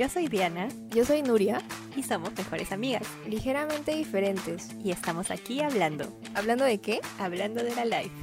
[0.00, 1.60] Yo soy Diana Yo soy Nuria,
[1.94, 3.06] y somos mejores amigas.
[3.26, 4.70] ligeramente diferentes.
[4.82, 7.02] Y estamos aquí hablando, ¿Hablando de qué?
[7.18, 8.14] hablando de la life.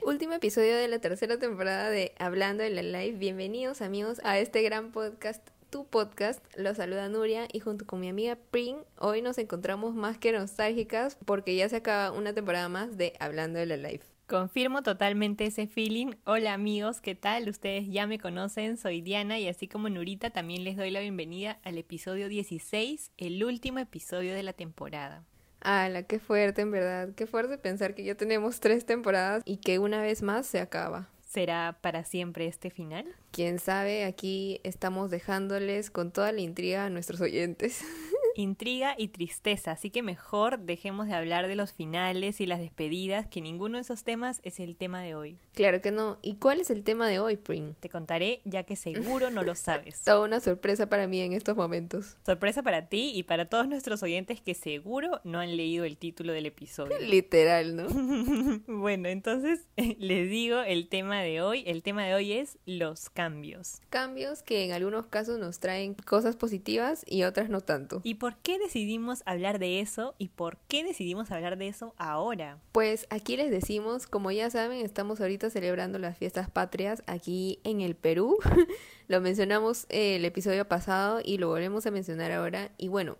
[0.00, 3.18] Último episodio de la tercera temporada de Hablando de la Live.
[3.18, 6.42] Bienvenidos amigos a este gran podcast, tu podcast.
[6.56, 11.18] Los saluda Nuria y junto con mi amiga Pring, hoy nos encontramos más que nostálgicas
[11.26, 14.17] porque ya se acaba una temporada más de Hablando de la Live.
[14.28, 16.10] Confirmo totalmente ese feeling.
[16.26, 17.48] Hola amigos, ¿qué tal?
[17.48, 21.58] Ustedes ya me conocen, soy Diana y así como Nurita también les doy la bienvenida
[21.64, 25.24] al episodio 16, el último episodio de la temporada.
[25.62, 27.14] ¡Hala, qué fuerte en verdad!
[27.16, 31.08] Qué fuerte pensar que ya tenemos tres temporadas y que una vez más se acaba.
[31.26, 33.06] ¿Será para siempre este final?
[33.30, 37.82] Quién sabe, aquí estamos dejándoles con toda la intriga a nuestros oyentes.
[38.38, 43.26] Intriga y tristeza, así que mejor dejemos de hablar de los finales y las despedidas,
[43.26, 45.38] que ninguno de esos temas es el tema de hoy.
[45.54, 46.20] Claro que no.
[46.22, 47.74] ¿Y cuál es el tema de hoy, Pring?
[47.80, 50.02] Te contaré ya que seguro no lo sabes.
[50.04, 52.16] Toda una sorpresa para mí en estos momentos.
[52.24, 56.32] Sorpresa para ti y para todos nuestros oyentes que seguro no han leído el título
[56.32, 56.96] del episodio.
[57.00, 57.88] Literal, ¿no?
[58.68, 59.66] bueno, entonces
[59.98, 61.64] les digo el tema de hoy.
[61.66, 63.80] El tema de hoy es los cambios.
[63.90, 68.00] Cambios que en algunos casos nos traen cosas positivas y otras no tanto.
[68.04, 70.14] ¿Y por qué decidimos hablar de eso?
[70.18, 72.58] ¿Y por qué decidimos hablar de eso ahora?
[72.72, 77.80] Pues aquí les decimos, como ya saben, estamos ahorita celebrando las fiestas patrias aquí en
[77.80, 78.38] el Perú.
[79.08, 82.70] lo mencionamos el episodio pasado y lo volvemos a mencionar ahora.
[82.78, 83.16] Y bueno,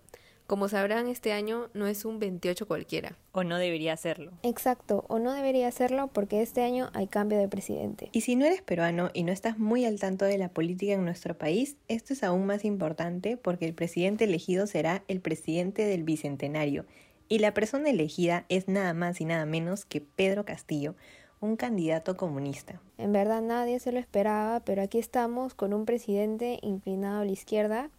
[0.48, 3.18] como sabrán, este año no es un 28 cualquiera.
[3.32, 4.32] ¿O no debería hacerlo?
[4.42, 8.08] Exacto, o no debería hacerlo porque este año hay cambio de presidente.
[8.12, 11.04] Y si no eres peruano y no estás muy al tanto de la política en
[11.04, 16.02] nuestro país, esto es aún más importante porque el presidente elegido será el presidente del
[16.02, 16.86] Bicentenario.
[17.28, 20.94] Y la persona elegida es nada más y nada menos que Pedro Castillo,
[21.40, 22.80] un candidato comunista.
[22.96, 27.32] En verdad nadie se lo esperaba, pero aquí estamos con un presidente inclinado a la
[27.32, 27.90] izquierda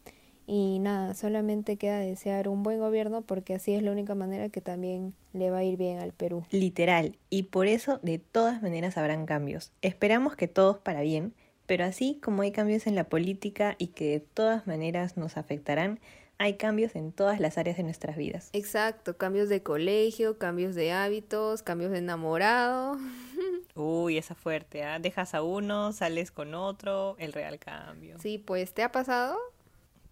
[0.49, 4.61] y nada, solamente queda desear un buen gobierno porque así es la única manera que
[4.61, 6.43] también le va a ir bien al Perú.
[6.49, 9.71] Literal, y por eso de todas maneras habrán cambios.
[9.83, 11.35] Esperamos que todos para bien,
[11.67, 15.99] pero así como hay cambios en la política y que de todas maneras nos afectarán,
[16.39, 18.49] hay cambios en todas las áreas de nuestras vidas.
[18.53, 22.97] Exacto, cambios de colegio, cambios de hábitos, cambios de enamorado.
[23.75, 24.97] Uy, esa fuerte, ¿ah?
[24.97, 28.17] Dejas a uno, sales con otro, el real cambio.
[28.19, 29.37] Sí, pues, ¿te ha pasado?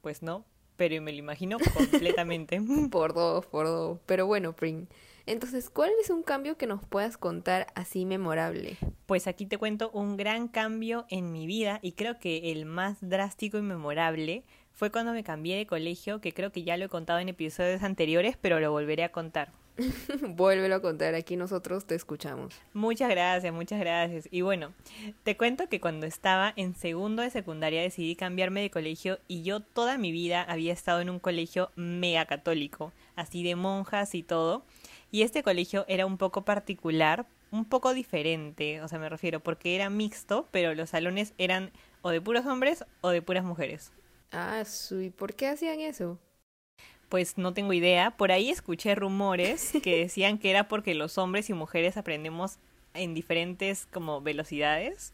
[0.07, 0.45] Pues no,
[0.77, 2.61] pero me lo imagino completamente.
[2.91, 3.99] Por dos, por dos.
[4.05, 4.87] Pero bueno, Pring.
[5.25, 8.77] Entonces, ¿cuál es un cambio que nos puedas contar así memorable?
[9.05, 12.99] Pues aquí te cuento un gran cambio en mi vida y creo que el más
[13.01, 16.89] drástico y memorable fue cuando me cambié de colegio, que creo que ya lo he
[16.89, 19.51] contado en episodios anteriores, pero lo volveré a contar.
[20.21, 22.55] Vuélvelo a contar, aquí nosotros te escuchamos.
[22.73, 24.27] Muchas gracias, muchas gracias.
[24.31, 24.73] Y bueno,
[25.23, 29.59] te cuento que cuando estaba en segundo de secundaria decidí cambiarme de colegio y yo
[29.59, 34.63] toda mi vida había estado en un colegio mega católico, así de monjas y todo.
[35.11, 39.75] Y este colegio era un poco particular, un poco diferente, o sea, me refiero, porque
[39.75, 41.71] era mixto, pero los salones eran
[42.01, 43.91] o de puros hombres o de puras mujeres.
[44.31, 46.19] Ah, ¿y por qué hacían eso?
[47.09, 48.11] Pues no tengo idea.
[48.11, 52.57] Por ahí escuché rumores que decían que era porque los hombres y mujeres aprendemos
[52.93, 55.13] en diferentes como velocidades.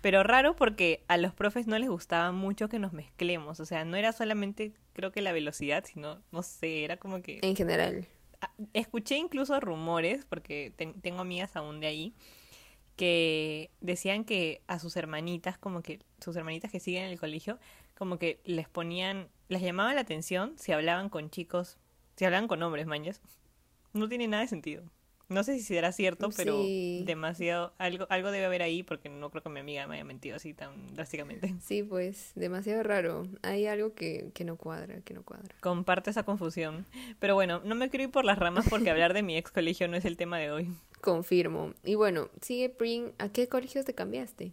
[0.00, 3.60] Pero raro porque a los profes no les gustaba mucho que nos mezclemos.
[3.60, 7.38] O sea, no era solamente creo que la velocidad, sino, no sé, era como que...
[7.42, 8.06] En general.
[8.40, 12.14] Ah, Escuché incluso rumores, porque ten- tengo amigas aún de ahí,
[12.96, 17.58] que decían que a sus hermanitas, como que sus hermanitas que siguen en el colegio,
[17.96, 21.78] como que les ponían, les llamaba la atención si hablaban con chicos,
[22.16, 23.20] si hablaban con hombres, mañas.
[23.92, 24.82] No tiene nada de sentido.
[25.28, 27.04] No sé si será cierto, pero Sí.
[27.06, 30.36] demasiado, algo, algo debe haber ahí porque no creo que mi amiga me haya mentido
[30.36, 31.54] así tan drásticamente.
[31.62, 33.22] Sí, pues, demasiado raro.
[33.42, 35.54] Hay algo que, que no cuadra, que no cuadra.
[35.60, 36.84] Comparto esa confusión.
[37.18, 39.88] Pero bueno, no me quiero ir por las ramas porque hablar de mi ex colegio
[39.88, 40.68] no es el tema de hoy.
[41.00, 41.72] Confirmo.
[41.82, 44.52] Y bueno, sigue Pring, ¿a qué colegios te cambiaste?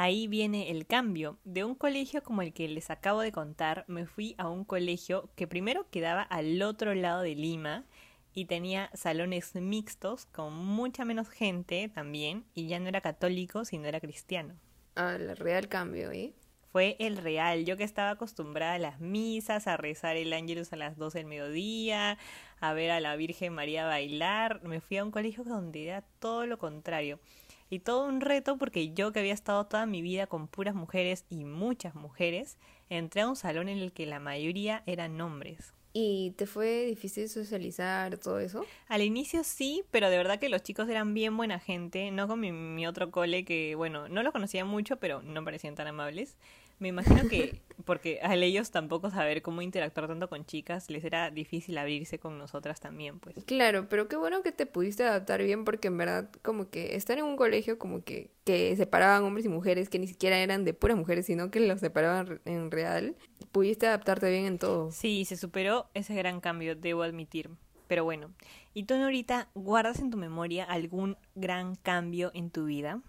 [0.00, 1.40] Ahí viene el cambio.
[1.42, 5.28] De un colegio como el que les acabo de contar, me fui a un colegio
[5.34, 7.84] que primero quedaba al otro lado de Lima
[8.32, 13.88] y tenía salones mixtos con mucha menos gente también y ya no era católico sino
[13.88, 14.54] era cristiano.
[14.94, 16.32] Al real cambio, ¿eh?
[16.70, 20.76] Fue el real, yo que estaba acostumbrada a las misas, a rezar el ángelus a
[20.76, 22.18] las 12 del mediodía,
[22.60, 26.46] a ver a la Virgen María bailar, me fui a un colegio donde era todo
[26.46, 27.18] lo contrario.
[27.70, 31.24] Y todo un reto porque yo que había estado toda mi vida con puras mujeres
[31.28, 32.56] y muchas mujeres,
[32.88, 35.74] entré a un salón en el que la mayoría eran hombres.
[35.92, 38.64] ¿Y te fue difícil socializar todo eso?
[38.88, 42.40] Al inicio sí, pero de verdad que los chicos eran bien buena gente, no con
[42.40, 46.36] mi, mi otro cole que, bueno, no los conocía mucho, pero no parecían tan amables.
[46.78, 51.30] Me imagino que, porque a ellos tampoco saber cómo interactuar tanto con chicas, les era
[51.30, 53.36] difícil abrirse con nosotras también, pues.
[53.46, 57.18] Claro, pero qué bueno que te pudiste adaptar bien porque en verdad como que estar
[57.18, 60.74] en un colegio como que, que separaban hombres y mujeres, que ni siquiera eran de
[60.74, 63.16] puras mujeres, sino que los separaban en real,
[63.50, 64.92] pudiste adaptarte bien en todo.
[64.92, 67.50] Sí, se superó ese gran cambio, debo admitir.
[67.88, 68.30] Pero bueno,
[68.74, 73.00] ¿y tú, Norita, guardas en tu memoria algún gran cambio en tu vida?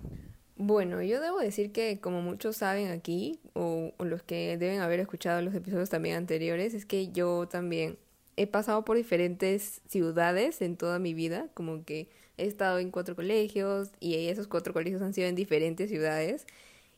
[0.61, 5.41] Bueno, yo debo decir que como muchos saben aquí, o, los que deben haber escuchado
[5.41, 7.97] los episodios también anteriores, es que yo también
[8.35, 13.15] he pasado por diferentes ciudades en toda mi vida, como que he estado en cuatro
[13.15, 16.45] colegios y esos cuatro colegios han sido en diferentes ciudades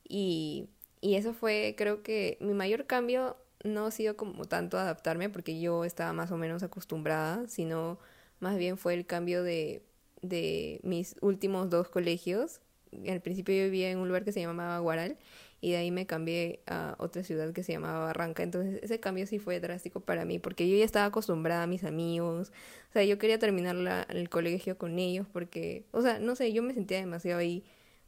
[0.09, 0.67] y,
[0.99, 5.59] y eso fue creo que mi mayor cambio no ha sido como tanto adaptarme porque
[5.59, 7.99] yo estaba más o menos acostumbrada, sino
[8.39, 9.83] más bien fue el cambio de,
[10.23, 12.61] de mis últimos dos colegios.
[13.09, 15.17] Al principio yo vivía en un lugar que se llamaba Guaral
[15.61, 18.43] y de ahí me cambié a otra ciudad que se llamaba Barranca.
[18.43, 21.83] Entonces ese cambio sí fue drástico para mí porque yo ya estaba acostumbrada a mis
[21.83, 22.51] amigos.
[22.89, 26.51] O sea, yo quería terminar la, el colegio con ellos porque, o sea, no sé,
[26.51, 27.63] yo me sentía demasiado ahí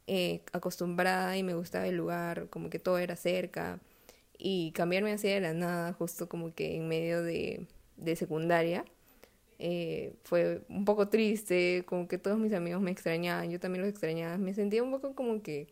[0.06, 3.80] eh, acostumbrada y me gustaba el lugar, como que todo era cerca
[4.38, 7.66] y cambiarme así de la nada, justo como que en medio de,
[7.96, 8.84] de secundaria,
[9.58, 13.90] eh, fue un poco triste, como que todos mis amigos me extrañaban, yo también los
[13.90, 15.68] extrañaba, me sentía un poco como que,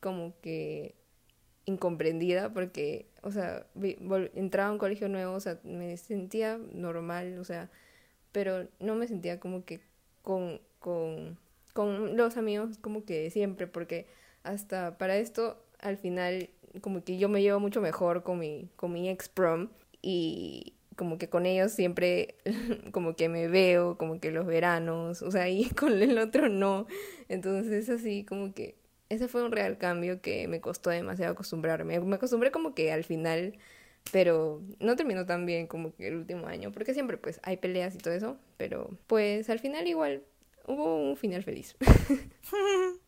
[0.00, 0.94] como que
[1.64, 3.66] incomprendida porque, o sea,
[4.34, 7.70] entraba a un colegio nuevo, o sea, me sentía normal, o sea,
[8.32, 9.80] pero no me sentía como que
[10.22, 11.38] con, con,
[11.72, 14.06] con los amigos como que siempre, porque
[14.42, 18.92] hasta para esto, al final como que yo me llevo mucho mejor con mi, con
[18.92, 19.68] mi ex prom
[20.00, 22.36] y como que con ellos siempre
[22.92, 26.86] como que me veo, como que los veranos, o sea, y con el otro no.
[27.28, 28.76] Entonces así como que
[29.08, 32.00] ese fue un real cambio que me costó demasiado acostumbrarme.
[32.00, 33.58] Me acostumbré como que al final,
[34.10, 37.94] pero no terminó tan bien como que el último año, porque siempre pues hay peleas
[37.94, 40.22] y todo eso, pero pues al final igual
[40.66, 41.76] hubo un final feliz.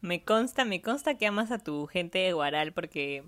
[0.00, 3.24] Me consta, me consta que amas a tu gente de Guaral porque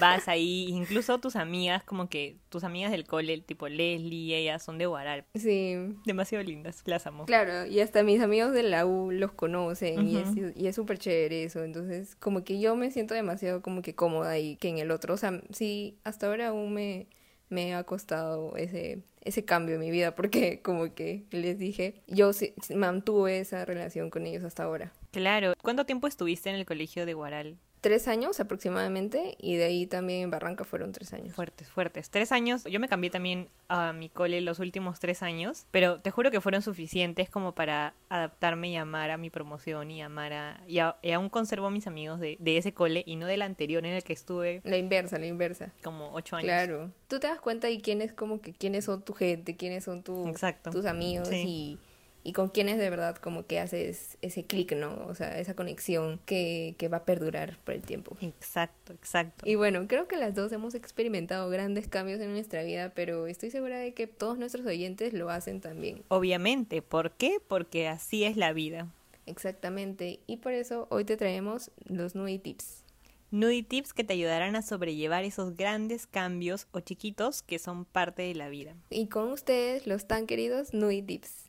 [0.00, 4.78] vas ahí, incluso tus amigas, como que tus amigas del cole, tipo Leslie, ellas son
[4.78, 5.24] de Guaral.
[5.34, 5.76] Sí.
[6.04, 7.26] Demasiado lindas, las amo.
[7.26, 10.98] Claro, y hasta mis amigos de la U los conocen y es y es súper
[10.98, 11.64] chévere eso.
[11.64, 15.14] Entonces, como que yo me siento demasiado como que cómoda ahí que en el otro.
[15.14, 17.08] O sea, sí, hasta ahora aún me,
[17.48, 22.30] me ha costado ese, ese cambio en mi vida porque como que les dije, yo
[22.74, 24.92] mantuve esa relación con ellos hasta ahora.
[25.10, 25.54] Claro.
[25.62, 27.58] ¿Cuánto tiempo estuviste en el colegio de Guaral?
[27.80, 31.34] Tres años aproximadamente y de ahí también en Barranca fueron tres años.
[31.34, 32.10] Fuertes, fuertes.
[32.10, 32.64] Tres años.
[32.64, 36.40] Yo me cambié también a mi cole los últimos tres años, pero te juro que
[36.40, 40.60] fueron suficientes como para adaptarme y amar a mi promoción y amar a...
[40.66, 43.92] Y, aún conservo a mis amigos de, de, ese cole y no del anterior en
[43.92, 44.60] el que estuve.
[44.64, 45.72] La inversa, la inversa.
[45.82, 46.46] Como ocho años.
[46.46, 46.90] Claro.
[47.08, 50.32] Tú te das cuenta y quiénes como que quiénes son tu gente, quiénes son tu,
[50.72, 51.78] tus amigos y
[52.26, 55.06] y con quienes de verdad como que haces ese clic, ¿no?
[55.06, 58.16] O sea, esa conexión que, que va a perdurar por el tiempo.
[58.20, 59.48] Exacto, exacto.
[59.48, 63.50] Y bueno, creo que las dos hemos experimentado grandes cambios en nuestra vida, pero estoy
[63.50, 66.02] segura de que todos nuestros oyentes lo hacen también.
[66.08, 67.38] Obviamente, ¿por qué?
[67.46, 68.88] Porque así es la vida.
[69.26, 72.82] Exactamente, y por eso hoy te traemos los Nui Tips.
[73.30, 78.22] Nui Tips que te ayudarán a sobrellevar esos grandes cambios o chiquitos que son parte
[78.22, 78.74] de la vida.
[78.90, 81.45] Y con ustedes, los tan queridos Nui Tips.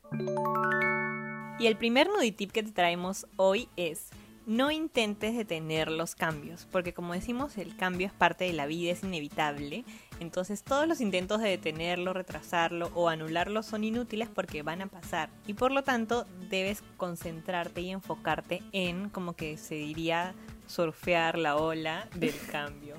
[1.60, 4.10] Y el primer nuditip que te traemos hoy es
[4.48, 8.94] no intentes detener los cambios, porque como decimos, el cambio es parte de la vida,
[8.94, 9.84] es inevitable.
[10.22, 15.30] Entonces todos los intentos de detenerlo, retrasarlo o anularlo son inútiles porque van a pasar.
[15.48, 20.34] Y por lo tanto debes concentrarte y enfocarte en, como que se diría,
[20.66, 22.96] surfear la ola del cambio.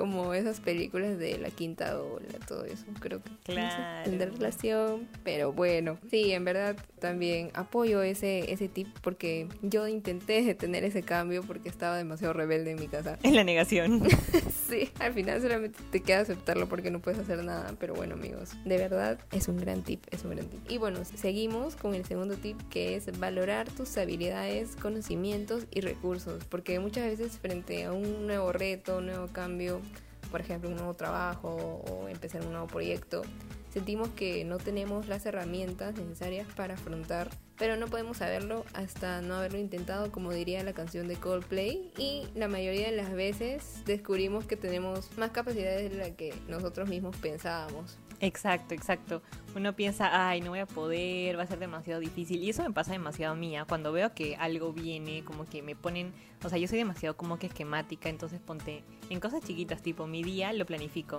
[0.00, 4.10] Como esas películas de la quinta ola, todo eso, creo que claro.
[4.32, 10.84] relación, pero bueno, sí, en verdad también apoyo ese ese tip porque yo intenté detener
[10.84, 13.18] ese cambio porque estaba demasiado rebelde en mi casa.
[13.22, 14.02] En la negación.
[14.70, 18.52] sí, al final solamente te queda aceptarlo porque no puedes hacer nada, pero bueno, amigos,
[18.64, 20.60] de verdad es un gran tip, es un gran tip.
[20.70, 26.42] Y bueno, seguimos con el segundo tip que es valorar tus habilidades, conocimientos y recursos,
[26.46, 29.82] porque muchas veces frente a un nuevo reto, un nuevo cambio,
[30.30, 33.22] por ejemplo, un nuevo trabajo o empezar un nuevo proyecto,
[33.72, 39.34] sentimos que no tenemos las herramientas necesarias para afrontar pero no podemos saberlo hasta no
[39.34, 41.92] haberlo intentado, como diría la canción de Coldplay.
[41.98, 46.88] Y la mayoría de las veces descubrimos que tenemos más capacidades de la que nosotros
[46.88, 47.98] mismos pensábamos.
[48.20, 49.22] Exacto, exacto.
[49.54, 52.42] Uno piensa, ay, no voy a poder, va a ser demasiado difícil.
[52.42, 53.56] Y eso me pasa demasiado a mí.
[53.56, 53.64] ¿ah?
[53.66, 56.12] Cuando veo que algo viene, como que me ponen,
[56.44, 60.22] o sea, yo soy demasiado como que esquemática, entonces ponte en cosas chiquitas, tipo mi
[60.22, 61.18] día lo planifico.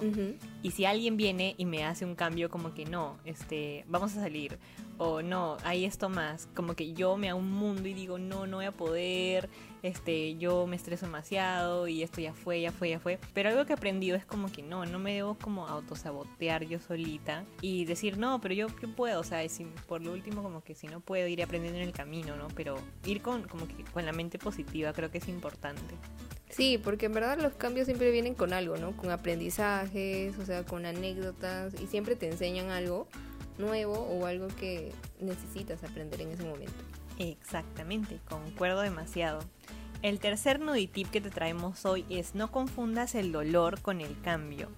[0.63, 4.21] Y si alguien viene y me hace un cambio como que no, este, vamos a
[4.21, 4.57] salir,
[5.03, 8.45] o no, hay esto más, como que yo me hago un mundo y digo, no,
[8.45, 9.49] no voy a poder,
[9.81, 13.17] este, yo me estreso demasiado y esto ya fue, ya fue, ya fue.
[13.33, 16.79] Pero algo que he aprendido es como que no, no me debo como autosabotear yo
[16.79, 20.63] solita y decir, no, pero yo, yo puedo, o sea, si, por lo último como
[20.63, 22.49] que si no puedo ir aprendiendo en el camino, ¿no?
[22.49, 25.95] Pero ir con, como que con la mente positiva creo que es importante.
[26.51, 28.95] Sí, porque en verdad los cambios siempre vienen con algo, ¿no?
[28.95, 33.07] Con aprendizajes, o sea, con anécdotas y siempre te enseñan algo
[33.61, 36.73] nuevo o algo que necesitas aprender en ese momento.
[37.19, 39.39] Exactamente, concuerdo demasiado.
[40.01, 44.69] El tercer nuditip que te traemos hoy es no confundas el dolor con el cambio.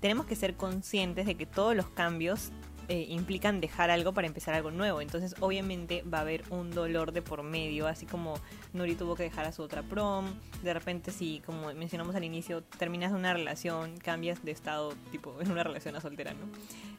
[0.00, 2.52] Tenemos que ser conscientes de que todos los cambios
[2.88, 5.02] eh, implican dejar algo para empezar algo nuevo.
[5.02, 8.40] Entonces, obviamente, va a haber un dolor de por medio, así como
[8.72, 10.26] Nuri tuvo que dejar a su otra prom.
[10.62, 15.50] De repente, si, como mencionamos al inicio, terminas una relación, cambias de estado, tipo, en
[15.52, 16.46] una relación a soltera, ¿no?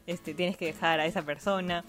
[0.06, 1.84] Este, tienes que dejar a esa persona.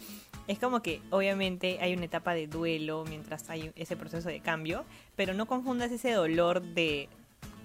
[0.47, 4.83] Es como que, obviamente, hay una etapa de duelo mientras hay ese proceso de cambio,
[5.15, 7.07] pero no confundas ese dolor de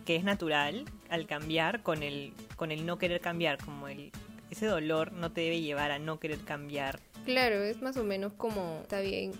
[0.05, 4.13] que es natural al cambiar con el, con el no querer cambiar, como el
[4.51, 7.01] ese dolor no te debe llevar a no querer cambiar.
[7.25, 9.33] Claro, es más o menos como está bien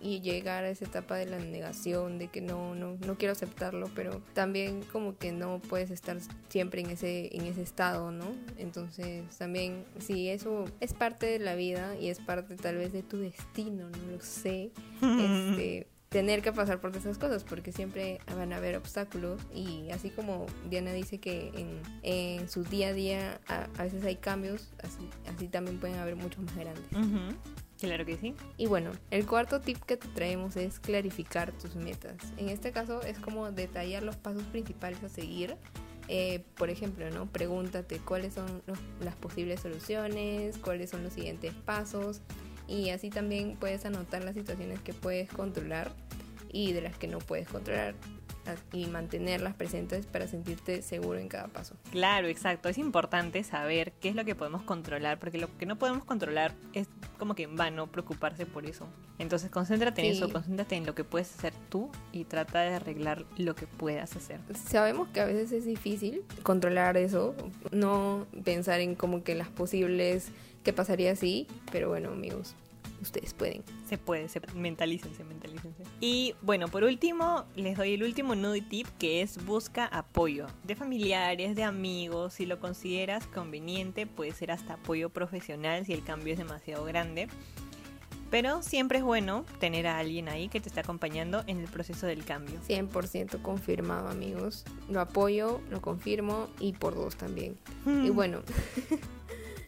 [0.00, 3.90] y llegar a esa etapa de la negación, de que no, no, no quiero aceptarlo,
[3.96, 8.26] pero también como que no puedes estar siempre en ese, en ese estado, ¿no?
[8.58, 13.02] Entonces también, si eso es parte de la vida y es parte tal vez de
[13.02, 14.70] tu destino, no lo sé,
[15.02, 20.10] este, tener que pasar por esas cosas, porque siempre van a haber obstáculos y así
[20.10, 24.70] como Diana dice que en, en su día a día a, a veces hay cambios,
[24.82, 26.84] así, así también pueden haber muchos más grandes.
[26.92, 27.34] Ujú,
[27.80, 28.34] Claro que sí.
[28.58, 32.14] Y bueno, el cuarto tip que te traemos es clarificar tus metas.
[32.36, 35.56] En este caso es como detallar los pasos principales a seguir.
[36.08, 37.26] Eh, por ejemplo, ¿no?
[37.26, 42.20] Pregúntate cuáles son los- las posibles soluciones, cuáles son los siguientes pasos
[42.68, 45.92] y así también puedes anotar las situaciones que puedes controlar
[46.52, 47.94] y de las que no puedes controlar
[48.72, 51.76] y mantenerlas presentes para sentirte seguro en cada paso.
[51.90, 52.68] Claro, exacto.
[52.68, 56.54] Es importante saber qué es lo que podemos controlar, porque lo que no podemos controlar
[56.72, 58.86] es como que en vano preocuparse por eso.
[59.18, 60.18] Entonces, concéntrate en Sí.
[60.18, 64.16] eso, concéntrate en lo que puedes hacer tú y trata de arreglar lo que puedas
[64.16, 64.40] hacer.
[64.68, 67.34] Sabemos que a veces es difícil controlar eso,
[67.70, 70.28] no pensar en como que las posibles
[70.64, 72.54] que pasaría así, pero bueno amigos,
[73.00, 73.62] ustedes pueden.
[73.88, 75.71] Se puede, se mentalícense, mentalícense.
[76.04, 80.74] Y bueno, por último, les doy el último nude tip que es busca apoyo de
[80.74, 86.32] familiares, de amigos, si lo consideras conveniente, puede ser hasta apoyo profesional si el cambio
[86.32, 87.28] es demasiado grande.
[88.32, 92.08] Pero siempre es bueno tener a alguien ahí que te esté acompañando en el proceso
[92.08, 92.58] del cambio.
[92.66, 97.56] 100% confirmado amigos, lo apoyo, lo confirmo y por dos también.
[97.86, 98.40] Y bueno,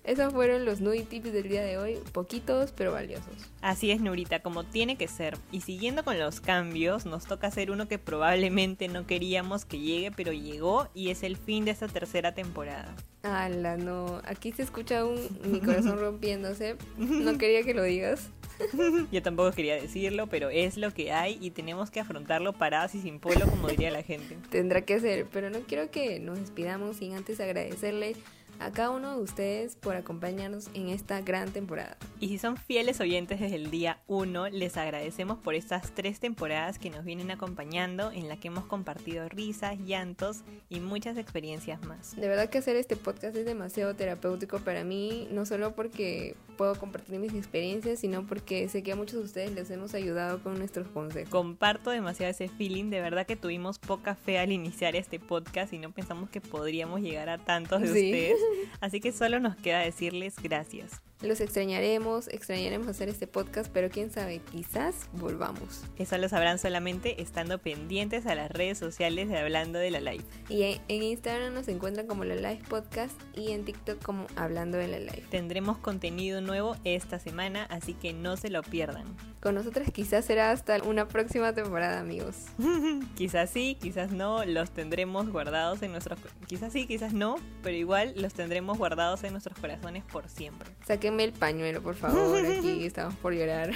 [0.04, 3.25] esos fueron los nudie tips del día de hoy, poquitos pero valiosos.
[3.62, 5.38] Así es, Nurita, como tiene que ser.
[5.50, 10.11] Y siguiendo con los cambios, nos toca hacer uno que probablemente no queríamos que llegue,
[10.11, 12.94] pero llegó y es el fin de esta tercera temporada.
[13.23, 18.28] Ala, no, aquí se escucha un, mi corazón rompiéndose, no quería que lo digas.
[19.11, 23.00] Yo tampoco quería decirlo, pero es lo que hay y tenemos que afrontarlo parados y
[23.00, 24.37] sin polo, como diría la gente.
[24.50, 28.14] tendrá que ser, pero no quiero que nos despidamos sin antes agradecerle
[28.58, 31.96] a cada uno de ustedes por acompañarnos en esta gran temporada.
[32.20, 36.78] Y si son fieles oyentes desde el día 1, les agradecemos por estas tres temporadas
[36.78, 42.16] que nos vienen acompañando, en la que hemos compartido risas, llantos y muchas experiencias más.
[42.16, 46.76] De verdad que hacer este podcast es demasiado terapéutico para mí, no solo porque puedo
[46.76, 50.56] compartir mis experiencias, sino porque sé que a muchos de ustedes les hemos ayudado con
[50.58, 51.28] nuestros consejos.
[51.30, 55.78] Comparto demasiado ese feeling, de verdad que tuvimos poca fe al iniciar este podcast y
[55.78, 58.04] no pensamos que podríamos llegar a tantos de Sí.
[58.06, 58.38] ustedes,
[58.80, 61.00] así que solo nos queda decirles gracias.
[61.23, 65.85] Los extrañaremos, extrañaremos hacer este podcast, pero quién sabe, quizás volvamos.
[65.97, 70.25] Eso lo sabrán solamente estando pendientes a las redes sociales de Hablando de la Live.
[70.49, 74.76] Y en, en Instagram nos encuentran como la Live Podcast y en TikTok como Hablando
[74.76, 75.25] de la Live.
[75.30, 79.04] Tendremos contenido nuevo esta semana, así que no se lo pierdan.
[79.40, 82.47] Con nosotras quizás será hasta una próxima temporada, amigos.
[83.14, 86.18] quizás sí, quizás no, los tendremos guardados en nuestros...
[86.47, 90.71] Quizás sí, quizás no, pero igual los tendremos guardados en nuestros corazones por siempre.
[90.87, 92.44] Saquemos El pañuelo, por favor.
[92.44, 93.73] Aquí estamos por llorar.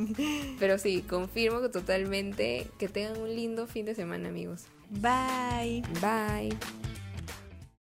[0.58, 4.64] Pero sí, confirmo que totalmente que tengan un lindo fin de semana, amigos.
[4.90, 5.82] Bye.
[6.00, 6.56] Bye.